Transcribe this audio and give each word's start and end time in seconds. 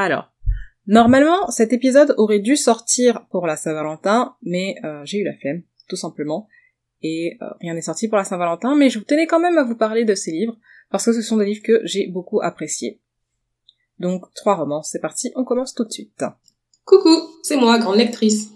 Alors, 0.00 0.32
normalement, 0.86 1.50
cet 1.50 1.74
épisode 1.74 2.14
aurait 2.16 2.38
dû 2.38 2.56
sortir 2.56 3.26
pour 3.30 3.46
la 3.46 3.56
Saint-Valentin, 3.56 4.34
mais 4.40 4.76
euh, 4.82 5.02
j'ai 5.04 5.18
eu 5.18 5.24
la 5.24 5.34
flemme, 5.34 5.62
tout 5.90 5.96
simplement. 5.96 6.48
Et 7.02 7.36
euh, 7.42 7.46
rien 7.60 7.74
n'est 7.74 7.82
sorti 7.82 8.08
pour 8.08 8.16
la 8.16 8.24
Saint-Valentin, 8.24 8.74
mais 8.76 8.88
je 8.88 8.98
tenais 8.98 9.26
quand 9.26 9.40
même 9.40 9.58
à 9.58 9.62
vous 9.62 9.76
parler 9.76 10.06
de 10.06 10.14
ces 10.14 10.30
livres, 10.30 10.56
parce 10.88 11.04
que 11.04 11.12
ce 11.12 11.20
sont 11.20 11.36
des 11.36 11.44
livres 11.44 11.62
que 11.62 11.82
j'ai 11.84 12.06
beaucoup 12.06 12.40
appréciés. 12.40 12.98
Donc, 13.98 14.24
trois 14.32 14.54
romans, 14.54 14.82
c'est 14.82 15.00
parti, 15.00 15.32
on 15.36 15.44
commence 15.44 15.74
tout 15.74 15.84
de 15.84 15.92
suite. 15.92 16.24
Coucou, 16.86 17.18
c'est 17.42 17.58
moi, 17.58 17.78
grande 17.78 17.98
lectrice. 17.98 18.52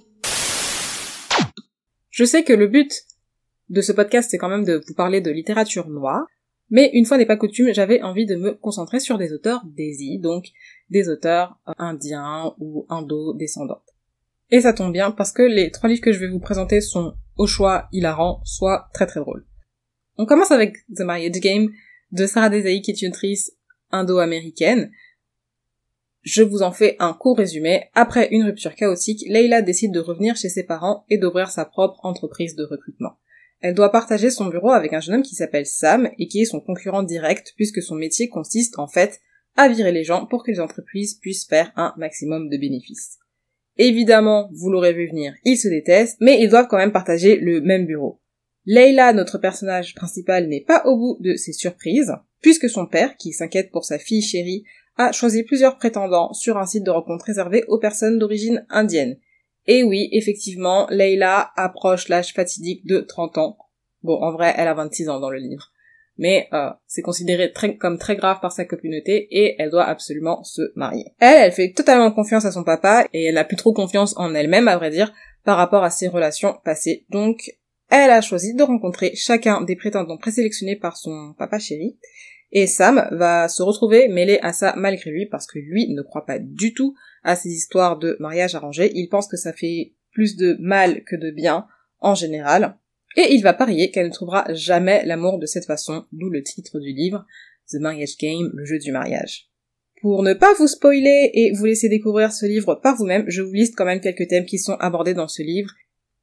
Je 2.08 2.24
sais 2.24 2.42
que 2.42 2.54
le 2.54 2.68
but 2.68 2.90
de 3.68 3.82
ce 3.82 3.92
podcast, 3.92 4.30
c'est 4.30 4.38
quand 4.38 4.48
même 4.48 4.64
de 4.64 4.82
vous 4.88 4.94
parler 4.94 5.20
de 5.20 5.30
littérature 5.30 5.90
noire, 5.90 6.24
mais 6.70 6.90
une 6.94 7.04
fois 7.04 7.18
n'est 7.18 7.26
pas 7.26 7.36
coutume, 7.36 7.72
j'avais 7.72 8.02
envie 8.02 8.26
de 8.26 8.36
me 8.36 8.52
concentrer 8.52 9.00
sur 9.00 9.18
des 9.18 9.32
auteurs 9.32 9.62
d'Asie, 9.64 10.18
donc 10.18 10.46
des 10.90 11.08
auteurs 11.08 11.58
euh, 11.68 11.72
indiens 11.78 12.54
ou 12.58 12.86
indo-descendants. 12.88 13.82
Et 14.50 14.60
ça 14.60 14.72
tombe 14.72 14.92
bien 14.92 15.10
parce 15.10 15.32
que 15.32 15.42
les 15.42 15.70
trois 15.70 15.88
livres 15.88 16.02
que 16.02 16.12
je 16.12 16.20
vais 16.20 16.28
vous 16.28 16.40
présenter 16.40 16.80
sont 16.80 17.14
au 17.36 17.46
choix 17.46 17.88
hilarants, 17.92 18.40
soit 18.44 18.88
très 18.92 19.06
très 19.06 19.20
drôles. 19.20 19.46
On 20.16 20.26
commence 20.26 20.52
avec 20.52 20.76
The 20.94 21.00
Marriage 21.00 21.40
Game 21.40 21.70
de 22.12 22.26
Sarah 22.26 22.50
Desai 22.50 22.80
qui 22.80 22.92
est 22.92 23.02
une 23.02 23.08
autrice 23.08 23.52
indo-américaine. 23.90 24.90
Je 26.22 26.42
vous 26.42 26.62
en 26.62 26.72
fais 26.72 26.96
un 27.00 27.12
court 27.12 27.36
résumé. 27.36 27.84
Après 27.94 28.28
une 28.30 28.44
rupture 28.44 28.74
chaotique, 28.74 29.24
Leila 29.28 29.60
décide 29.60 29.92
de 29.92 30.00
revenir 30.00 30.36
chez 30.36 30.48
ses 30.48 30.64
parents 30.64 31.04
et 31.10 31.18
d'ouvrir 31.18 31.50
sa 31.50 31.64
propre 31.64 31.98
entreprise 32.04 32.56
de 32.56 32.64
recrutement. 32.64 33.18
Elle 33.64 33.72
doit 33.72 33.90
partager 33.90 34.28
son 34.28 34.48
bureau 34.48 34.72
avec 34.72 34.92
un 34.92 35.00
jeune 35.00 35.14
homme 35.14 35.22
qui 35.22 35.34
s'appelle 35.34 35.64
Sam 35.64 36.10
et 36.18 36.28
qui 36.28 36.42
est 36.42 36.44
son 36.44 36.60
concurrent 36.60 37.02
direct 37.02 37.54
puisque 37.56 37.80
son 37.80 37.94
métier 37.94 38.28
consiste 38.28 38.78
en 38.78 38.86
fait 38.86 39.22
à 39.56 39.70
virer 39.70 39.90
les 39.90 40.04
gens 40.04 40.26
pour 40.26 40.44
que 40.44 40.50
les 40.50 40.60
entreprises 40.60 41.14
puissent 41.14 41.46
faire 41.46 41.72
un 41.74 41.94
maximum 41.96 42.50
de 42.50 42.58
bénéfices. 42.58 43.16
Évidemment, 43.78 44.50
vous 44.52 44.70
l'aurez 44.70 44.92
vu 44.92 45.08
venir, 45.08 45.32
ils 45.46 45.56
se 45.56 45.68
détestent, 45.68 46.18
mais 46.20 46.42
ils 46.42 46.50
doivent 46.50 46.68
quand 46.68 46.76
même 46.76 46.92
partager 46.92 47.36
le 47.36 47.62
même 47.62 47.86
bureau. 47.86 48.20
Leila, 48.66 49.14
notre 49.14 49.38
personnage 49.38 49.94
principal, 49.94 50.46
n'est 50.46 50.60
pas 50.60 50.82
au 50.84 50.98
bout 50.98 51.16
de 51.20 51.34
ses 51.34 51.54
surprises, 51.54 52.12
puisque 52.42 52.68
son 52.68 52.84
père, 52.84 53.16
qui 53.16 53.32
s'inquiète 53.32 53.70
pour 53.70 53.86
sa 53.86 53.98
fille 53.98 54.20
chérie, 54.20 54.64
a 54.98 55.10
choisi 55.12 55.42
plusieurs 55.42 55.78
prétendants 55.78 56.34
sur 56.34 56.58
un 56.58 56.66
site 56.66 56.84
de 56.84 56.90
rencontre 56.90 57.24
réservé 57.24 57.64
aux 57.68 57.78
personnes 57.78 58.18
d'origine 58.18 58.66
indienne. 58.68 59.16
Et 59.66 59.82
oui, 59.82 60.08
effectivement, 60.12 60.86
Leila 60.90 61.50
approche 61.56 62.08
l'âge 62.08 62.32
fatidique 62.32 62.86
de 62.86 63.00
30 63.00 63.38
ans. 63.38 63.58
Bon, 64.02 64.22
en 64.22 64.32
vrai, 64.32 64.54
elle 64.56 64.68
a 64.68 64.74
26 64.74 65.08
ans 65.08 65.20
dans 65.20 65.30
le 65.30 65.38
livre. 65.38 65.70
Mais 66.16 66.48
euh, 66.52 66.70
c'est 66.86 67.02
considéré 67.02 67.52
comme 67.80 67.98
très 67.98 68.14
grave 68.14 68.38
par 68.40 68.52
sa 68.52 68.64
communauté 68.64 69.26
et 69.30 69.56
elle 69.58 69.70
doit 69.70 69.84
absolument 69.84 70.44
se 70.44 70.62
marier. 70.76 71.06
Elle, 71.18 71.46
elle 71.46 71.52
fait 71.52 71.72
totalement 71.72 72.12
confiance 72.12 72.44
à 72.44 72.52
son 72.52 72.62
papa 72.62 73.06
et 73.12 73.24
elle 73.24 73.38
a 73.38 73.44
plus 73.44 73.56
trop 73.56 73.72
confiance 73.72 74.16
en 74.16 74.34
elle-même, 74.34 74.68
à 74.68 74.76
vrai 74.76 74.90
dire, 74.90 75.12
par 75.44 75.56
rapport 75.56 75.82
à 75.82 75.90
ses 75.90 76.06
relations 76.08 76.56
passées. 76.64 77.04
Donc, 77.10 77.50
elle 77.90 78.10
a 78.10 78.20
choisi 78.20 78.54
de 78.54 78.62
rencontrer 78.62 79.12
chacun 79.14 79.62
des 79.62 79.76
prétendants 79.76 80.16
présélectionnés 80.16 80.76
par 80.76 80.96
son 80.96 81.34
papa 81.38 81.58
chéri. 81.58 81.96
Et 82.52 82.66
Sam 82.66 83.08
va 83.10 83.48
se 83.48 83.62
retrouver 83.62 84.08
mêlé 84.08 84.38
à 84.42 84.52
ça 84.52 84.74
malgré 84.76 85.10
lui 85.10 85.26
parce 85.26 85.46
que 85.46 85.58
lui 85.58 85.88
ne 85.92 86.02
croit 86.02 86.24
pas 86.24 86.38
du 86.38 86.72
tout 86.72 86.94
à 87.24 87.36
ces 87.36 87.50
histoires 87.50 87.98
de 87.98 88.16
mariage 88.20 88.54
arrangé. 88.54 88.92
Il 88.94 89.08
pense 89.08 89.26
que 89.26 89.36
ça 89.36 89.52
fait 89.52 89.94
plus 90.12 90.36
de 90.36 90.56
mal 90.60 91.02
que 91.04 91.16
de 91.16 91.30
bien 91.30 91.66
en 92.00 92.14
général. 92.14 92.76
Et 93.16 93.32
il 93.32 93.42
va 93.42 93.54
parier 93.54 93.90
qu'elle 93.90 94.06
ne 94.06 94.12
trouvera 94.12 94.46
jamais 94.52 95.04
l'amour 95.04 95.38
de 95.38 95.46
cette 95.46 95.66
façon, 95.66 96.04
d'où 96.12 96.30
le 96.30 96.42
titre 96.42 96.80
du 96.80 96.92
livre, 96.92 97.24
The 97.70 97.80
Marriage 97.80 98.16
Game, 98.20 98.50
le 98.54 98.64
jeu 98.64 98.78
du 98.78 98.92
mariage. 98.92 99.48
Pour 100.00 100.22
ne 100.22 100.34
pas 100.34 100.52
vous 100.54 100.66
spoiler 100.66 101.30
et 101.32 101.52
vous 101.52 101.64
laisser 101.64 101.88
découvrir 101.88 102.32
ce 102.32 102.46
livre 102.46 102.74
par 102.74 102.96
vous-même, 102.96 103.24
je 103.28 103.42
vous 103.42 103.52
liste 103.52 103.74
quand 103.76 103.84
même 103.84 104.00
quelques 104.00 104.28
thèmes 104.28 104.46
qui 104.46 104.58
sont 104.58 104.74
abordés 104.74 105.14
dans 105.14 105.28
ce 105.28 105.42
livre 105.42 105.70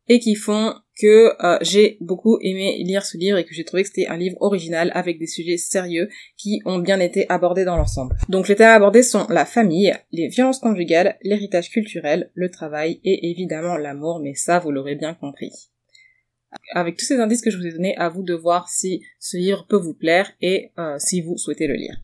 et 0.08 0.20
qui 0.20 0.36
font 0.36 0.76
que 1.02 1.34
euh, 1.44 1.58
j'ai 1.62 1.98
beaucoup 2.00 2.38
aimé 2.42 2.78
lire 2.84 3.04
ce 3.04 3.18
livre 3.18 3.38
et 3.38 3.44
que 3.44 3.54
j'ai 3.54 3.64
trouvé 3.64 3.82
que 3.82 3.90
c'était 3.90 4.08
un 4.08 4.18
livre 4.18 4.38
original 4.40 4.92
avec 4.94 5.18
des 5.18 5.26
sujets 5.26 5.58
sérieux 5.58 6.10
qui 6.38 6.62
ont 6.66 6.78
bien 6.78 7.00
été 7.00 7.26
abordés 7.30 7.66
dans 7.66 7.76
l'ensemble. 7.76 8.16
Donc 8.30 8.48
les 8.48 8.56
thèmes 8.56 8.76
abordés 8.76 9.02
sont 9.02 9.26
la 9.30 9.46
famille, 9.46 9.96
les 10.12 10.28
violences 10.28 10.60
conjugales, 10.60 11.18
l'héritage 11.24 11.72
culturel, 11.72 12.30
le 12.36 12.52
travail 12.52 13.00
et 13.04 13.32
évidemment 13.32 13.78
l'amour, 13.78 14.20
mais 14.24 14.36
ça 14.36 14.60
vous 14.60 14.72
l'aurez 14.72 14.96
bien 14.96 15.16
compris. 15.16 15.52
Avec 16.74 16.98
tous 16.98 17.06
ces 17.06 17.20
indices 17.20 17.42
que 17.42 17.50
je 17.50 17.58
vous 17.58 17.66
ai 17.66 17.72
donnés, 17.72 17.98
à 17.98 18.10
vous 18.10 18.24
de 18.24 18.34
voir 18.34 18.70
si 18.70 19.02
ce 19.20 19.38
livre 19.38 19.66
peut 19.68 19.80
vous 19.80 19.94
plaire 19.94 20.32
et 20.42 20.72
euh, 20.78 20.98
si 21.00 21.22
vous 21.22 21.38
souhaitez 21.38 21.66
le 21.66 21.76
lire. 21.76 21.96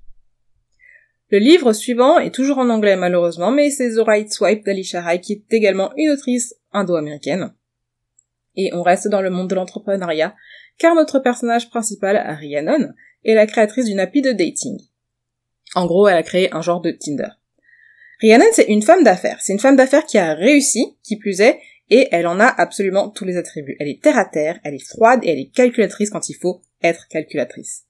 Le 1.29 1.39
livre 1.39 1.73
suivant 1.73 2.17
est 2.17 2.33
toujours 2.33 2.57
en 2.57 2.69
anglais 2.69 2.95
malheureusement, 2.95 3.51
mais 3.51 3.69
c'est 3.69 3.91
The 3.91 3.99
Right 3.99 4.31
Swipe 4.31 4.65
d'Alicia 4.65 5.01
Rai 5.01 5.21
qui 5.21 5.33
est 5.33 5.53
également 5.53 5.91
une 5.97 6.09
autrice 6.09 6.55
indo-américaine 6.71 7.53
et 8.57 8.73
on 8.73 8.81
reste 8.81 9.07
dans 9.07 9.21
le 9.21 9.29
monde 9.29 9.49
de 9.49 9.55
l'entrepreneuriat, 9.55 10.35
car 10.77 10.95
notre 10.95 11.19
personnage 11.19 11.69
principal, 11.69 12.17
Rhiannon, 12.39 12.89
est 13.23 13.35
la 13.35 13.47
créatrice 13.47 13.85
d'une 13.85 13.99
appli 13.99 14.21
de 14.21 14.31
dating. 14.31 14.79
En 15.75 15.85
gros, 15.85 16.07
elle 16.07 16.17
a 16.17 16.23
créé 16.23 16.53
un 16.53 16.61
genre 16.61 16.81
de 16.81 16.91
Tinder. 16.91 17.29
Rhiannon, 18.19 18.45
c'est 18.51 18.65
une 18.65 18.81
femme 18.81 19.03
d'affaires. 19.03 19.37
C'est 19.41 19.53
une 19.53 19.59
femme 19.59 19.75
d'affaires 19.75 20.05
qui 20.05 20.17
a 20.17 20.33
réussi, 20.33 20.97
qui 21.03 21.17
plus 21.17 21.39
est, 21.41 21.59
et 21.89 22.07
elle 22.11 22.27
en 22.27 22.39
a 22.39 22.47
absolument 22.47 23.09
tous 23.09 23.25
les 23.25 23.37
attributs. 23.37 23.77
Elle 23.79 23.87
est 23.87 24.01
terre 24.01 24.17
à 24.17 24.25
terre, 24.25 24.59
elle 24.63 24.73
est 24.73 24.85
froide 24.85 25.21
et 25.23 25.29
elle 25.29 25.39
est 25.39 25.53
calculatrice 25.53 26.09
quand 26.09 26.29
il 26.29 26.35
faut 26.35 26.61
être 26.83 27.07
calculatrice. 27.07 27.83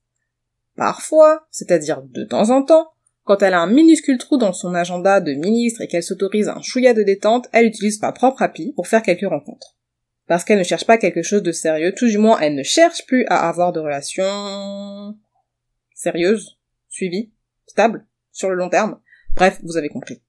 Parfois, 0.75 1.47
c'est-à-dire 1.49 2.03
de 2.03 2.23
temps 2.23 2.51
en 2.51 2.63
temps, 2.63 2.89
quand 3.23 3.41
elle 3.41 3.55
a 3.55 3.61
un 3.61 3.71
minuscule 3.71 4.17
trou 4.17 4.37
dans 4.37 4.53
son 4.53 4.75
agenda 4.75 5.19
de 5.19 5.33
ministre 5.33 5.81
et 5.81 5.87
qu'elle 5.87 6.03
s'autorise 6.03 6.47
un 6.47 6.61
chouïa 6.61 6.93
de 6.93 7.03
détente, 7.03 7.47
elle 7.51 7.65
utilise 7.65 7.99
sa 7.99 8.11
propre 8.11 8.41
appli 8.41 8.73
pour 8.73 8.87
faire 8.87 9.01
quelques 9.01 9.27
rencontres 9.27 9.76
parce 10.27 10.43
qu'elle 10.43 10.59
ne 10.59 10.63
cherche 10.63 10.85
pas 10.85 10.97
quelque 10.97 11.21
chose 11.21 11.43
de 11.43 11.51
sérieux, 11.51 11.93
tout 11.95 12.07
du 12.07 12.17
moins 12.17 12.39
elle 12.39 12.55
ne 12.55 12.63
cherche 12.63 13.05
plus 13.05 13.25
à 13.27 13.47
avoir 13.47 13.71
de 13.71 13.79
relations 13.79 15.15
sérieuses, 15.93 16.57
suivies, 16.89 17.31
stables, 17.65 18.05
sur 18.31 18.49
le 18.49 18.55
long 18.55 18.69
terme. 18.69 18.99
Bref, 19.35 19.59
vous 19.63 19.77
avez 19.77 19.89
compris. 19.89 20.21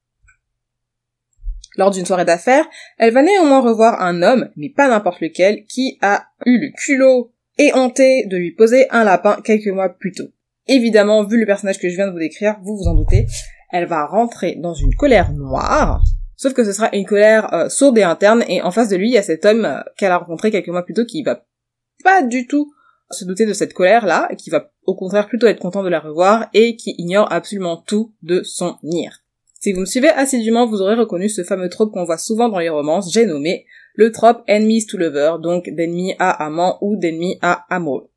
Lors 1.76 1.90
d'une 1.90 2.06
soirée 2.06 2.24
d'affaires, 2.24 2.68
elle 2.98 3.12
va 3.12 3.22
néanmoins 3.22 3.60
revoir 3.60 4.02
un 4.02 4.22
homme, 4.22 4.50
mais 4.56 4.68
pas 4.68 4.88
n'importe 4.88 5.20
lequel, 5.20 5.64
qui 5.66 5.98
a 6.02 6.26
eu 6.44 6.58
le 6.58 6.70
culot 6.76 7.32
et 7.58 7.72
honté 7.74 8.26
de 8.26 8.36
lui 8.36 8.52
poser 8.52 8.88
un 8.90 9.04
lapin 9.04 9.40
quelques 9.44 9.68
mois 9.68 9.88
plus 9.88 10.12
tôt. 10.12 10.28
Évidemment, 10.66 11.24
vu 11.24 11.38
le 11.38 11.46
personnage 11.46 11.78
que 11.78 11.88
je 11.88 11.96
viens 11.96 12.06
de 12.06 12.12
vous 12.12 12.18
décrire, 12.18 12.58
vous 12.62 12.76
vous 12.76 12.88
en 12.88 12.94
doutez, 12.94 13.26
elle 13.70 13.86
va 13.86 14.06
rentrer 14.06 14.56
dans 14.56 14.74
une 14.74 14.94
colère 14.94 15.32
noire, 15.32 16.02
Sauf 16.38 16.54
que 16.54 16.64
ce 16.64 16.72
sera 16.72 16.88
une 16.94 17.04
colère 17.04 17.52
euh, 17.52 17.68
sourde 17.68 17.98
et 17.98 18.04
interne, 18.04 18.44
et 18.48 18.62
en 18.62 18.70
face 18.70 18.88
de 18.88 18.96
lui, 18.96 19.08
il 19.08 19.14
y 19.14 19.18
a 19.18 19.22
cet 19.22 19.44
homme 19.44 19.64
euh, 19.64 19.80
qu'elle 19.96 20.12
a 20.12 20.18
rencontré 20.18 20.52
quelques 20.52 20.68
mois 20.68 20.84
plus 20.84 20.94
tôt 20.94 21.04
qui 21.04 21.24
va 21.24 21.44
pas 22.04 22.22
du 22.22 22.46
tout 22.46 22.72
se 23.10 23.24
douter 23.24 23.44
de 23.44 23.52
cette 23.52 23.74
colère-là, 23.74 24.28
et 24.30 24.36
qui 24.36 24.48
va 24.48 24.70
au 24.86 24.94
contraire 24.94 25.26
plutôt 25.26 25.48
être 25.48 25.58
content 25.58 25.82
de 25.82 25.88
la 25.88 25.98
revoir, 25.98 26.48
et 26.54 26.76
qui 26.76 26.94
ignore 26.96 27.30
absolument 27.32 27.76
tout 27.76 28.14
de 28.22 28.42
son 28.44 28.76
nir. 28.84 29.24
Si 29.60 29.72
vous 29.72 29.80
me 29.80 29.86
suivez 29.86 30.10
assidûment, 30.10 30.66
vous 30.66 30.80
aurez 30.80 30.94
reconnu 30.94 31.28
ce 31.28 31.42
fameux 31.42 31.68
trope 31.68 31.92
qu'on 31.92 32.04
voit 32.04 32.18
souvent 32.18 32.48
dans 32.48 32.60
les 32.60 32.68
romances, 32.68 33.12
j'ai 33.12 33.26
nommé 33.26 33.66
le 33.94 34.12
trope 34.12 34.44
enemies 34.48 34.86
to 34.86 34.96
lover, 34.96 35.38
donc 35.42 35.68
d'ennemis 35.70 36.14
à 36.20 36.30
amant 36.30 36.78
ou 36.82 36.96
d'ennemis 36.96 37.36
à 37.42 37.66
amoureux. 37.68 38.07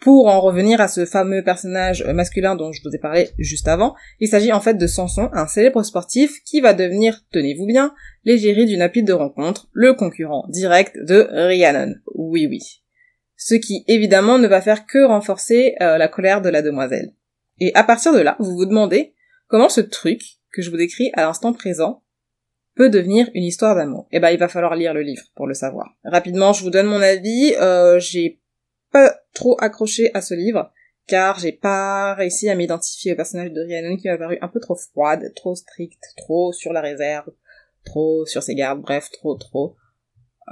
Pour 0.00 0.26
en 0.28 0.40
revenir 0.40 0.80
à 0.80 0.88
ce 0.88 1.06
fameux 1.06 1.42
personnage 1.42 2.04
masculin 2.04 2.54
dont 2.54 2.70
je 2.72 2.82
vous 2.84 2.94
ai 2.94 2.98
parlé 2.98 3.30
juste 3.38 3.66
avant, 3.66 3.94
il 4.20 4.28
s'agit 4.28 4.52
en 4.52 4.60
fait 4.60 4.74
de 4.74 4.86
Samson, 4.86 5.30
un 5.32 5.46
célèbre 5.46 5.82
sportif 5.82 6.42
qui 6.44 6.60
va 6.60 6.74
devenir, 6.74 7.24
tenez-vous 7.32 7.66
bien, 7.66 7.94
l'égérie 8.24 8.66
d'une 8.66 8.82
appli 8.82 9.02
de 9.02 9.12
rencontre, 9.12 9.68
le 9.72 9.94
concurrent 9.94 10.46
direct 10.48 10.96
de 10.98 11.28
Rhiannon. 11.30 11.94
Oui 12.14 12.46
oui. 12.46 12.60
Ce 13.36 13.54
qui 13.54 13.84
évidemment 13.88 14.38
ne 14.38 14.48
va 14.48 14.60
faire 14.60 14.86
que 14.86 15.06
renforcer 15.06 15.74
euh, 15.80 15.98
la 15.98 16.08
colère 16.08 16.42
de 16.42 16.48
la 16.50 16.62
demoiselle. 16.62 17.12
Et 17.58 17.72
à 17.74 17.82
partir 17.82 18.12
de 18.12 18.20
là, 18.20 18.36
vous 18.38 18.54
vous 18.54 18.66
demandez 18.66 19.14
comment 19.48 19.68
ce 19.68 19.80
truc 19.80 20.20
que 20.52 20.62
je 20.62 20.70
vous 20.70 20.76
décris 20.76 21.10
à 21.14 21.22
l'instant 21.22 21.52
présent 21.52 22.02
peut 22.74 22.90
devenir 22.90 23.28
une 23.34 23.44
histoire 23.44 23.74
d'amour. 23.74 24.06
Eh 24.12 24.20
ben, 24.20 24.30
il 24.30 24.38
va 24.38 24.48
falloir 24.48 24.76
lire 24.76 24.94
le 24.94 25.00
livre 25.00 25.24
pour 25.34 25.46
le 25.46 25.54
savoir. 25.54 25.96
Rapidement, 26.04 26.52
je 26.52 26.62
vous 26.62 26.70
donne 26.70 26.86
mon 26.86 27.00
avis. 27.00 27.54
Euh, 27.58 27.98
j'ai 27.98 28.40
pas 28.92 29.16
trop 29.36 29.56
accroché 29.60 30.10
à 30.14 30.20
ce 30.20 30.34
livre, 30.34 30.72
car 31.06 31.38
j'ai 31.38 31.52
pas 31.52 32.14
réussi 32.14 32.48
à 32.48 32.56
m'identifier 32.56 33.12
au 33.12 33.16
personnage 33.16 33.52
de 33.52 33.60
Rhiannon 33.60 33.96
qui 33.96 34.08
m'a 34.08 34.18
paru 34.18 34.38
un 34.40 34.48
peu 34.48 34.58
trop 34.58 34.74
froide, 34.74 35.32
trop 35.36 35.54
stricte, 35.54 36.02
trop 36.16 36.52
sur 36.52 36.72
la 36.72 36.80
réserve, 36.80 37.30
trop 37.84 38.26
sur 38.26 38.42
ses 38.42 38.54
gardes, 38.54 38.80
bref, 38.80 39.10
trop 39.12 39.36
trop. 39.36 39.76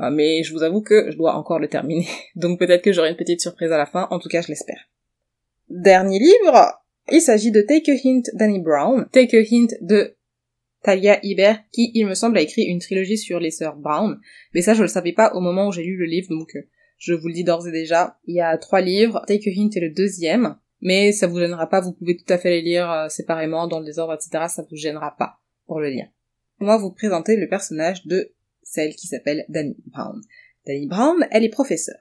Euh, 0.01 0.11
mais 0.11 0.43
je 0.43 0.53
vous 0.53 0.63
avoue 0.63 0.83
que 0.83 1.11
je 1.11 1.17
dois 1.17 1.35
encore 1.35 1.59
le 1.59 1.69
terminer, 1.69 2.07
donc 2.37 2.59
peut-être 2.59 2.83
que 2.83 2.93
j'aurai 2.93 3.11
une 3.11 3.17
petite 3.17 3.41
surprise 3.41 3.73
à 3.73 3.79
la 3.79 3.87
fin, 3.87 4.07
en 4.11 4.19
tout 4.19 4.29
cas 4.29 4.43
je 4.43 4.49
l'espère. 4.49 4.89
Dernier 5.69 6.19
livre, 6.19 6.79
il 7.11 7.21
s'agit 7.21 7.51
de 7.51 7.63
Take 7.63 7.91
a 7.91 7.95
Hint 8.05 8.25
Danny 8.35 8.61
Brown, 8.61 9.09
Take 9.13 9.37
a 9.37 9.41
Hint 9.41 9.69
de 9.81 10.17
Talia 10.83 11.19
Iber, 11.23 11.55
qui, 11.73 11.91
il 11.95 12.07
me 12.07 12.15
semble, 12.15 12.37
a 12.37 12.43
écrit 12.43 12.65
une 12.65 12.81
trilogie 12.81 13.17
sur 13.17 13.41
les 13.41 13.51
sœurs 13.51 13.77
Brown, 13.77 14.21
mais 14.53 14.61
ça 14.61 14.75
je 14.75 14.83
le 14.83 14.89
savais 14.89 15.13
pas 15.13 15.33
au 15.35 15.41
moment 15.41 15.69
où 15.69 15.73
j'ai 15.73 15.83
lu 15.83 15.97
le 15.97 16.05
livre, 16.05 16.29
donc 16.29 16.55
euh, 16.55 16.69
je 16.99 17.15
vous 17.15 17.29
le 17.29 17.35
dis 17.35 17.45
d'ores 17.45 17.67
et 17.69 17.73
déjà. 17.73 18.19
Il 18.25 18.35
y 18.35 18.41
a 18.41 18.57
trois 18.59 18.81
livres. 18.81 19.23
Take 19.27 19.51
a 19.51 19.53
Hint 19.57 19.71
est 19.75 19.81
le 19.81 19.91
deuxième. 19.91 20.57
mais 20.81 21.13
ça 21.13 21.27
vous 21.27 21.39
gênera 21.39 21.69
pas, 21.69 21.81
vous 21.81 21.93
pouvez 21.93 22.17
tout 22.17 22.31
à 22.31 22.39
fait 22.39 22.51
les 22.51 22.63
lire 22.63 22.91
euh, 22.91 23.09
séparément, 23.09 23.67
dans 23.67 23.81
le 23.81 23.87
désordre, 23.87 24.15
etc., 24.15 24.45
ça 24.49 24.67
vous 24.69 24.77
gênera 24.77 25.17
pas 25.17 25.41
pour 25.67 25.81
le 25.81 25.89
lire. 25.89 26.09
Moi, 26.59 26.77
vous 26.77 26.91
présenter 26.91 27.37
le 27.37 27.49
personnage 27.49 28.07
de 28.07 28.33
celle 28.63 28.95
qui 28.95 29.07
s'appelle 29.07 29.45
Danny 29.49 29.77
Brown. 29.87 30.21
Danny 30.67 30.87
Brown, 30.87 31.27
elle 31.31 31.45
est 31.45 31.51
professeure. 31.51 32.01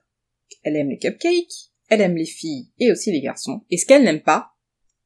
Elle 0.63 0.75
aime 0.75 0.90
les 0.90 0.98
cupcakes, 0.98 1.72
elle 1.90 2.01
aime 2.01 2.16
les 2.16 2.25
filles 2.25 2.69
et 2.80 2.92
aussi 2.92 3.12
les 3.12 3.22
garçons, 3.22 3.63
et 3.69 3.78
ce 3.78 3.86
qu'elle 3.86 4.04
n'aime 4.04 4.22
pas, 4.22 4.51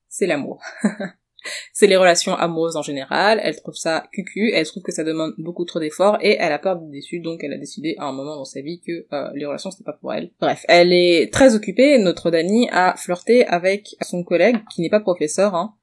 c'est 0.09 0.27
l'amour. 0.27 0.63
c'est 1.73 1.87
les 1.87 1.97
relations 1.97 2.35
amoureuses 2.35 2.75
en 2.75 2.81
général, 2.81 3.39
elle 3.43 3.55
trouve 3.55 3.75
ça 3.75 4.07
cucu, 4.11 4.51
elle 4.53 4.65
trouve 4.65 4.83
que 4.83 4.91
ça 4.91 5.03
demande 5.03 5.33
beaucoup 5.37 5.65
trop 5.65 5.79
d'efforts 5.79 6.17
et 6.21 6.37
elle 6.39 6.51
a 6.51 6.59
peur 6.59 6.77
d'être 6.77 6.91
déçue 6.91 7.19
donc 7.19 7.43
elle 7.43 7.53
a 7.53 7.57
décidé 7.57 7.95
à 7.97 8.05
un 8.05 8.13
moment 8.13 8.35
dans 8.35 8.45
sa 8.45 8.61
vie 8.61 8.81
que 8.81 9.05
euh, 9.13 9.29
les 9.35 9.45
relations 9.45 9.71
c'était 9.71 9.83
pas 9.83 9.93
pour 9.93 10.13
elle. 10.13 10.31
Bref, 10.39 10.65
elle 10.67 10.93
est 10.93 11.31
très 11.31 11.55
occupée, 11.55 11.97
notre 11.99 12.31
Dani 12.31 12.69
a 12.71 12.95
flirté 12.97 13.45
avec 13.45 13.95
son 14.01 14.23
collègue 14.23 14.57
qui 14.73 14.81
n'est 14.81 14.89
pas 14.89 14.99
professeur, 14.99 15.55
hein, 15.55 15.75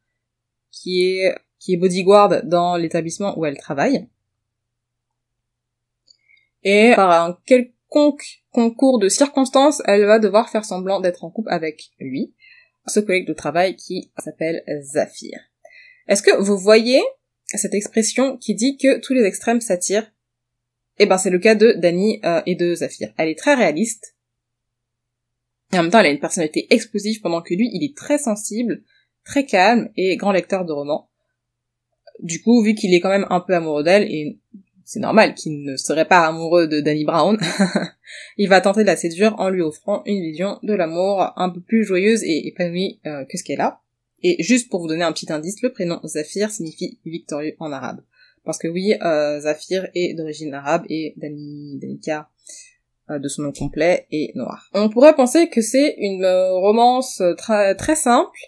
qui 0.71 1.05
est 1.05 1.35
qui 1.59 1.75
est 1.75 1.79
bodyguard 1.79 2.45
dans 2.45 2.77
l'établissement 2.77 3.39
où 3.39 3.47
elle 3.47 3.57
travaille. 3.57 4.07
Et 6.63 6.93
par 6.95 7.11
un 7.11 7.39
quelconque 7.47 8.43
concours 8.51 8.99
de 8.99 9.09
circonstances, 9.09 9.83
elle 9.87 10.05
va 10.05 10.19
devoir 10.19 10.49
faire 10.49 10.65
semblant 10.65 11.01
d'être 11.01 11.25
en 11.25 11.31
couple 11.31 11.51
avec 11.51 11.91
lui, 11.99 12.35
ce 12.87 13.01
collègue 13.01 13.27
de 13.27 13.33
travail 13.33 13.77
qui 13.77 14.11
s'appelle 14.19 14.63
Zafir. 14.83 15.39
Est-ce 16.09 16.23
que 16.23 16.37
vous 16.37 16.59
voyez 16.59 17.03
cette 17.47 17.75
expression 17.75 18.37
qui 18.37 18.55
dit 18.55 18.77
que 18.77 19.01
tous 19.01 19.15
les 19.15 19.25
extrêmes 19.25 19.61
s'attirent? 19.61 20.11
Eh 20.99 21.07
ben 21.07 21.19
c'est 21.19 21.31
le 21.31 21.39
cas 21.39 21.55
de 21.55 21.73
Dani 21.73 22.21
euh, 22.25 22.43
et 22.47 22.55
de 22.55 22.75
Zafir. 22.75 23.13
Elle 23.17 23.29
est 23.29 23.39
très 23.39 23.55
réaliste. 23.55 24.15
Et 25.73 25.79
en 25.79 25.83
même 25.83 25.91
temps, 25.91 26.01
elle 26.01 26.07
a 26.07 26.11
une 26.11 26.21
personnalité 26.21 26.67
explosive 26.71 27.21
pendant 27.21 27.43
que 27.43 27.55
lui, 27.55 27.69
il 27.73 27.85
est 27.85 27.97
très 27.97 28.19
sensible, 28.19 28.83
très 29.25 29.45
calme 29.45 29.89
et 29.97 30.17
grand 30.17 30.31
lecteur 30.31 30.65
de 30.65 30.73
romans. 30.73 31.09
Du 32.21 32.41
coup, 32.43 32.63
vu 32.63 32.75
qu'il 32.75 32.95
est 32.95 33.01
quand 33.01 33.09
même 33.09 33.27
un 33.31 33.41
peu 33.41 33.55
amoureux 33.55 33.83
d'elle, 33.83 34.05
et 34.05 34.39
c'est 34.85 35.01
normal 35.01 35.35
qu'il 35.35 35.65
ne 35.65 35.77
serait 35.77 36.05
pas 36.05 36.27
amoureux 36.27 36.69
de 36.69 36.81
Danny 36.81 37.05
Brown, 37.05 37.39
il 38.37 38.49
va 38.49 38.61
tenter 38.61 38.83
de 38.83 38.87
la 38.87 38.97
séduire 38.97 39.35
en 39.39 39.49
lui 39.49 39.63
offrant 39.63 40.03
une 40.07 40.23
vision 40.23 40.59
de 40.63 40.75
l'amour 40.75 41.33
un 41.37 41.51
peu 41.51 41.61
plus 41.61 41.85
joyeuse 41.85 42.23
et 42.23 42.47
épanouie 42.47 43.01
euh, 43.07 43.25
que 43.25 43.37
ce 43.37 43.43
qu'elle 43.43 43.63
a. 43.63 43.81
Et 44.27 44.43
juste 44.43 44.71
pour 44.71 44.81
vous 44.81 44.89
donner 44.89 45.05
un 45.05 45.13
petit 45.13 45.31
indice, 45.31 45.61
le 45.61 45.71
prénom 45.71 46.01
Zafir 46.03 46.51
signifie 46.51 46.99
victorieux 47.05 47.55
en 47.61 47.71
arabe. 47.71 48.01
Parce 48.43 48.57
que 48.57 48.69
oui, 48.69 48.95
euh, 49.03 49.39
Zafir 49.41 49.87
est 49.95 50.15
d'origine 50.15 50.55
arabe 50.55 50.85
et 50.89 51.13
Dani, 51.19 51.79
Danika, 51.79 52.31
euh, 53.11 53.19
de 53.19 53.29
son 53.29 53.43
nom 53.43 53.53
complet, 53.53 54.07
est 54.11 54.35
noir. 54.35 54.71
On 54.73 54.89
pourrait 54.89 55.15
penser 55.15 55.51
que 55.51 55.61
c'est 55.61 55.95
une 55.99 56.25
euh, 56.25 56.53
romance 56.55 57.23
très, 57.37 57.75
très 57.75 57.97
simple, 57.97 58.39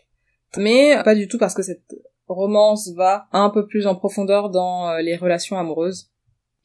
mais 0.57 0.97
pas 1.05 1.15
du 1.15 1.29
tout 1.29 1.37
parce 1.37 1.55
que 1.55 1.63
cette 1.63 1.95
romance 2.27 2.91
va 2.97 3.29
un 3.33 3.51
peu 3.51 3.67
plus 3.67 3.87
en 3.87 3.95
profondeur 3.95 4.49
dans 4.49 4.97
les 4.97 5.17
relations 5.17 5.59
amoureuses. 5.59 6.11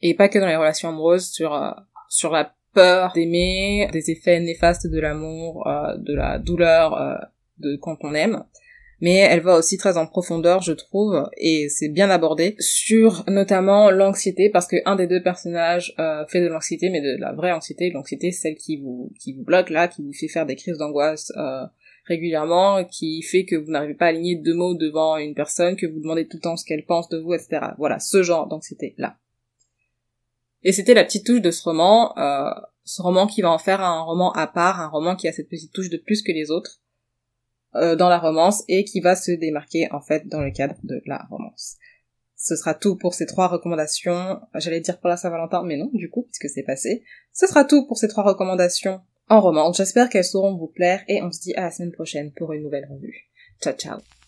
Et 0.00 0.14
pas 0.14 0.30
que 0.30 0.38
dans 0.38 0.48
les 0.48 0.56
relations 0.56 0.88
amoureuses, 0.88 1.28
sur, 1.30 1.54
sur 2.08 2.32
la 2.32 2.54
peur 2.72 3.12
d'aimer, 3.14 3.90
des 3.92 4.10
effets 4.10 4.40
néfastes 4.40 4.86
de 4.86 4.98
l'amour, 4.98 5.68
de 5.98 6.14
la 6.14 6.38
douleur 6.38 7.28
de 7.58 7.76
quand 7.76 7.98
on 8.00 8.14
aime 8.14 8.42
mais 9.02 9.16
elle 9.16 9.40
va 9.40 9.58
aussi 9.58 9.78
très 9.78 9.98
en 9.98 10.06
profondeur, 10.06 10.62
je 10.62 10.72
trouve, 10.72 11.28
et 11.36 11.68
c'est 11.68 11.88
bien 11.88 12.08
abordé, 12.08 12.54
sur 12.60 13.24
notamment 13.26 13.90
l'anxiété, 13.90 14.48
parce 14.48 14.68
que 14.68 14.76
un 14.84 14.94
des 14.94 15.08
deux 15.08 15.20
personnages 15.20 15.92
euh, 15.98 16.24
fait 16.28 16.40
de 16.40 16.46
l'anxiété, 16.46 16.88
mais 16.88 17.00
de 17.00 17.16
la 17.18 17.32
vraie 17.32 17.50
anxiété, 17.50 17.90
l'anxiété 17.90 18.30
celle 18.30 18.54
qui 18.54 18.80
vous 18.80 19.12
qui 19.18 19.32
vous 19.32 19.42
bloque 19.42 19.70
là, 19.70 19.88
qui 19.88 20.02
vous 20.02 20.12
fait 20.12 20.28
faire 20.28 20.46
des 20.46 20.54
crises 20.54 20.78
d'angoisse 20.78 21.32
euh, 21.36 21.64
régulièrement, 22.06 22.84
qui 22.84 23.22
fait 23.22 23.44
que 23.44 23.56
vous 23.56 23.72
n'arrivez 23.72 23.94
pas 23.94 24.06
à 24.06 24.08
aligner 24.10 24.36
deux 24.36 24.54
mots 24.54 24.74
devant 24.74 25.16
une 25.16 25.34
personne, 25.34 25.74
que 25.74 25.86
vous 25.86 25.98
demandez 25.98 26.28
tout 26.28 26.36
le 26.36 26.42
temps 26.42 26.56
ce 26.56 26.64
qu'elle 26.64 26.84
pense 26.84 27.08
de 27.08 27.18
vous, 27.18 27.34
etc. 27.34 27.70
Voilà, 27.78 27.98
ce 27.98 28.22
genre 28.22 28.46
d'anxiété 28.46 28.94
là. 28.98 29.16
Et 30.62 30.70
c'était 30.70 30.94
la 30.94 31.02
petite 31.02 31.26
touche 31.26 31.40
de 31.40 31.50
ce 31.50 31.64
roman, 31.64 32.16
euh, 32.18 32.50
ce 32.84 33.02
roman 33.02 33.26
qui 33.26 33.42
va 33.42 33.50
en 33.50 33.58
faire 33.58 33.80
un 33.80 34.02
roman 34.02 34.30
à 34.30 34.46
part, 34.46 34.80
un 34.80 34.88
roman 34.88 35.16
qui 35.16 35.26
a 35.26 35.32
cette 35.32 35.48
petite 35.48 35.72
touche 35.72 35.90
de 35.90 35.96
plus 35.96 36.22
que 36.22 36.30
les 36.30 36.52
autres 36.52 36.81
euh, 37.74 37.96
dans 37.96 38.08
la 38.08 38.18
romance 38.18 38.64
et 38.68 38.84
qui 38.84 39.00
va 39.00 39.16
se 39.16 39.32
démarquer 39.32 39.90
en 39.92 40.00
fait 40.00 40.26
dans 40.28 40.40
le 40.40 40.50
cadre 40.50 40.76
de 40.82 41.00
la 41.06 41.26
romance. 41.30 41.76
Ce 42.36 42.56
sera 42.56 42.74
tout 42.74 42.96
pour 42.96 43.14
ces 43.14 43.26
trois 43.26 43.46
recommandations. 43.46 44.40
J'allais 44.56 44.80
dire 44.80 44.98
pour 44.98 45.08
la 45.08 45.16
Saint-Valentin, 45.16 45.62
mais 45.64 45.76
non, 45.76 45.90
du 45.92 46.10
coup, 46.10 46.22
puisque 46.22 46.52
c'est 46.52 46.64
passé. 46.64 47.04
Ce 47.32 47.46
sera 47.46 47.64
tout 47.64 47.86
pour 47.86 47.98
ces 47.98 48.08
trois 48.08 48.24
recommandations 48.24 49.00
en 49.28 49.40
romance. 49.40 49.76
J'espère 49.76 50.08
qu'elles 50.08 50.24
sauront 50.24 50.56
vous 50.56 50.66
plaire 50.66 51.02
et 51.06 51.22
on 51.22 51.30
se 51.30 51.40
dit 51.40 51.54
à 51.54 51.62
la 51.62 51.70
semaine 51.70 51.92
prochaine 51.92 52.32
pour 52.32 52.52
une 52.52 52.62
nouvelle 52.62 52.88
revue. 52.90 53.30
Ciao 53.60 53.74
ciao 53.74 54.21